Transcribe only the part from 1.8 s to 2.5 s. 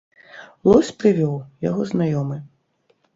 знаёмы.